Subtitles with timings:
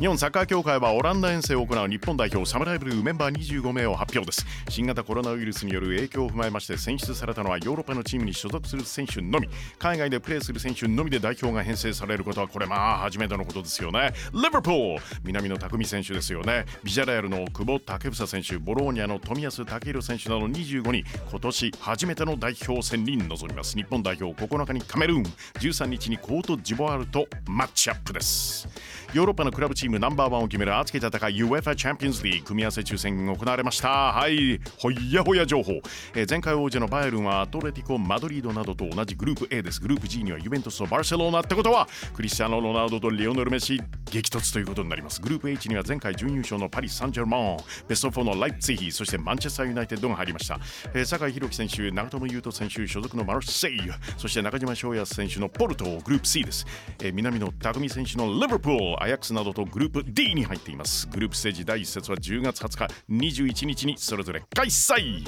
[0.00, 4.44] 日本サッカー協会はオランダ遠征を行う日本代表サムライブルーメンバー25名を発表です。
[4.68, 9.48] 新型コロナウイルスによる影響を踏まえまして選出されたのはヨーロッパのチームに所属する選手のみ。
[9.78, 14.12] 海外でプレーする選手のみで代表が編成されることはこれまあ初めてのことですよね。
[14.32, 16.66] リバプール南野拓実選手ですよね。
[16.82, 21.04] ビジャレアルの久保建英選手ボローニャの冨安健洋選手など25人。
[21.30, 23.76] 今年初めての代表戦に臨みます。
[23.76, 25.22] 日本代表9日にカメルーン。
[25.60, 28.68] 13日にコートジボワールとマッチアップです。
[29.14, 33.88] ヨーロッパのクラブチームナンバーワンを決める熱き戦い UEFA チャンピオンズリー組み合わせ抽選が行われました。
[33.88, 34.60] はい。
[34.78, 35.80] ほやほや情報、
[36.14, 39.80] えー前回王者のバイルンはアトレティコマドリードなどと同じグループ A です。
[39.80, 43.80] グループ G にはユベントスとバルセロナってことはクリスチャーノ・ロナウドとレオネル・メシ
[44.10, 45.20] 激突ということになります。
[45.20, 47.56] グループ H には前回準優勝のパリ・サンジェルマン
[47.88, 50.58] ベスト4のライプツィヒそしてマンチェスター・ユナイテッドが入りました、
[50.94, 56.66] えー酒井宏樹選手長友佑都選手所属のマルセイユそして中島翔也選手のポルトグループ C です、
[57.00, 61.08] えー南野拓実選手のリバプールアヤックスなどとグループ D に入っています。
[61.08, 65.26] グループステージ第1節は10月20日21日にそれぞれ開催。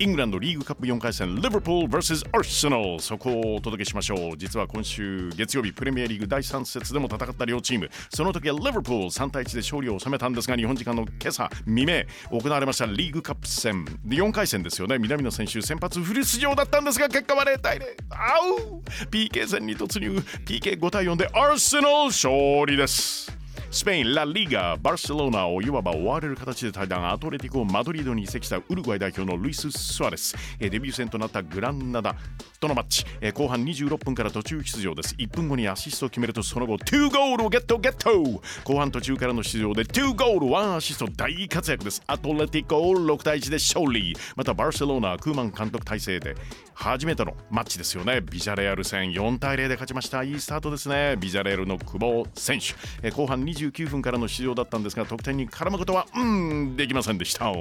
[0.00, 4.36] イングランドリーグカップ4回戦リバプール vs アーセナルそこをお届けしましょう。
[4.36, 7.88] 実は今週月曜日プレミアリーグ第3節でも戦った両チーム。
[8.12, 13.84] その時はリバプール3対1で勝利を収めたんですが日本時間の今朝未明行われましたリーグカップ戦。
[14.08, 14.98] 4回戦ですよね。
[14.98, 20.18] 南野選手先発フル出場だったんですが結果は0対0あう PK 戦に突入。
[20.46, 23.43] PK5 対4でアーセナル勝利です。
[23.74, 32.14] スペイン、ラ・リーガ、バルセロナをいわば追われる形で対談、アトレティコ・マドリードに移籍したウルグアイ代表のルイス・スアレス、デビュー戦となったグランナダ
[32.60, 35.16] とのマッチ、後半26分から途中出場です。
[35.16, 42.00] 1分後にアシストを決めると、その後、2ゴールをゲット、ゲット後半途中からの出場で2ゴール、1アシスト、大活躍です。
[42.06, 44.14] アトレティコ6対1で勝利。
[44.36, 46.36] また、バルセロナ、クーマン監督体制で
[46.74, 48.20] 初めてのマッチですよね。
[48.20, 50.22] ビジャレアル戦4対0で勝ちました。
[50.22, 51.16] いいスタートですね。
[51.18, 52.66] ビジャレアルの久保選手、
[53.02, 57.52] えー後半29分からの出場だったんですが、得点に絡むことは、うん、できませんでした。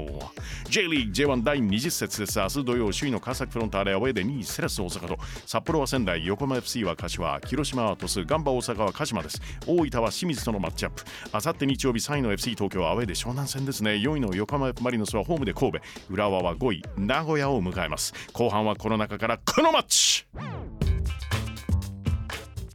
[0.70, 2.40] J リーグ J1 第20節です。
[2.40, 9.42] 明日土曜、首位の川崎フロンターレアウェーで2位セレッソ大阪と、札幌は仙台、横浜 FC は柏、広島は鳥栖、ガンバ大阪は鹿島です。
[9.66, 11.04] 大分は清水とのマッチアップ。
[11.32, 13.92] あさって日曜日3位の FC 東京はアウェーで湘南戦ですね。
[13.92, 18.14] 4位の横浜マリノスはホームで神戸、浦和は5位、名古屋を迎えます。
[18.34, 20.26] 後半はこの中からこのマッチ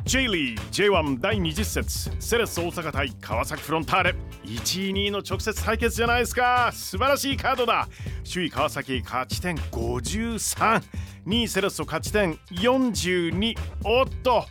[0.09, 4.15] J リー J1 第20節セレス大阪対川崎フロンターレ。
[4.43, 6.71] 1位2位の直接対決じゃないですか。
[6.73, 7.87] 素晴らしいカードだ。
[8.25, 10.83] 首位川崎勝ち点532
[11.27, 13.55] 位セレッソ勝ち点42
[13.85, 14.47] おっと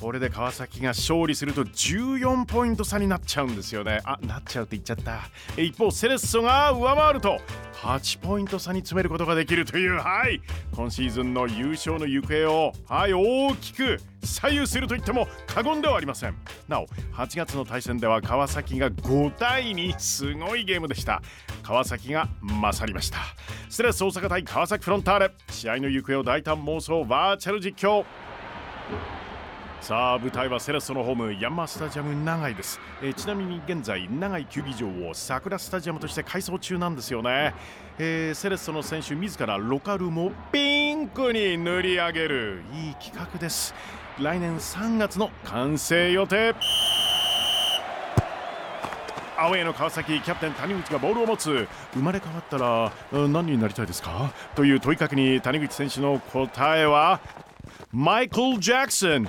[0.00, 4.00] これで川崎が勝利すると14ポイント差になっちゃうんですよね。
[4.04, 5.28] あなっちゃうって言っちゃった。
[5.60, 7.38] 一方セレッソが上回ると
[7.82, 9.98] 8ポイント差に詰めることができるという。
[9.98, 10.40] はい。
[10.74, 16.34] 今シーズンの優勝の行方をはい大きく左右すると言っても過言ではありません。
[16.66, 21.20] なお8月の対戦では川崎が5対2すごいゲームでした。
[21.62, 23.18] 川崎が勝りました。
[23.68, 25.30] セレッソ大阪対川崎フロンターレ。
[25.50, 28.06] 試合の行方を大胆妄想バーチャル実況。
[29.80, 37.54] さあ舞台はセレッソのホームヤンマースタジアム長井です、えーちなみに現在長井球技場を桜スタジアムとして改装中なんですよね、
[37.98, 43.74] えーセレッソの選手自らロカルームをピンクに塗り上げるいい企画です。
[44.20, 46.54] 来年3月の完成予定。
[49.38, 51.66] アウェーの川崎キャプテン谷口がボールを持つ。
[51.94, 52.92] 生まれ変わったら
[53.28, 54.30] 何になりたいですか？
[54.54, 57.20] という問いかけに谷口選手の答えは
[57.92, 59.28] マイケル・ジャクソン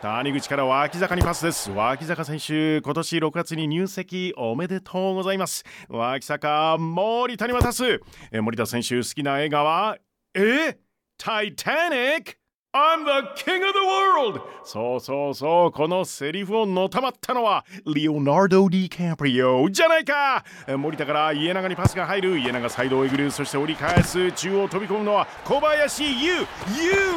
[0.00, 1.72] 谷口から脇坂にパスです。
[1.72, 5.64] 脇坂選手今年6月に入籍おめでとうございます。
[5.88, 8.00] 脇坂森田に渡す。
[8.30, 9.96] え森田選手好きな映画は
[10.34, 10.78] え
[11.16, 12.38] タイタニック
[12.72, 14.40] I'm the king of the world!
[14.62, 20.44] そうそうそう、このセリフをのたまったのは、リオナルド・ディカプリオじゃないか。
[20.66, 26.34] え森田から家長にパスが入る、家長サイドをえぐる、そして折り返す、中央飛び込むのは小林優。
[26.34, 26.44] 優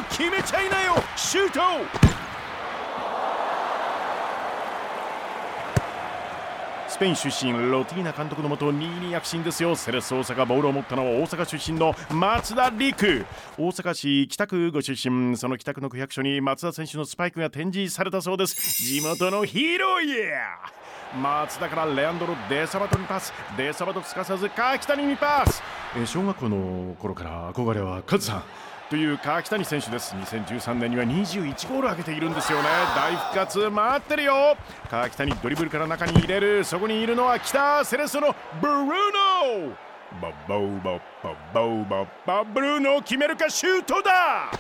[0.10, 0.95] 決めちゃいなよ。
[1.18, 2.20] シュート!
[7.01, 9.75] ペイン出身ロティーナ監督のもと2位に躍進ですよ。
[9.75, 13.25] セレッソ大阪ボールを持ったのは大阪出身の松田陸。
[13.57, 18.56] 大阪市北区ご出身その北区の区役所に松田選手のスパイクが展示されたそうです。
[18.83, 21.18] 地元のヒーロー、いやー。
[21.19, 23.33] 松田からレアンドロ・デサバトにパス。
[23.57, 25.63] デサバトすかさず柿谷にパス。
[25.98, 28.44] えー小学校の頃から憧れはカズさん。
[28.91, 30.13] という柿谷選手です。
[30.15, 32.67] 2013年には21ゴール挙げているんですよね。
[32.93, 34.57] 大復活待ってるよ。
[34.89, 36.65] 川北にドリブルから中に入れる。
[36.65, 39.73] そこにいるのは北セレッソのブルーノ
[40.21, 44.51] ババウバババウババブルーノを決めるかシュートだ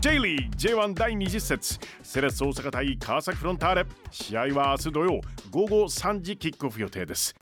[0.00, 5.20] ジェイリー J1 第20節セレッソ大阪対川崎フロンターレ試合は明日土曜
[5.52, 7.32] 午後3時キックオフ予定です